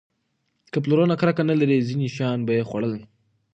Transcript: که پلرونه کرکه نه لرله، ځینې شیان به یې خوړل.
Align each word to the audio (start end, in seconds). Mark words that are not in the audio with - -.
که 0.71 0.77
پلرونه 0.83 1.15
کرکه 1.21 1.43
نه 1.49 1.53
لرله، 1.59 1.85
ځینې 1.87 2.07
شیان 2.15 2.39
به 2.45 2.51
یې 2.57 2.63
خوړل. 2.69 2.93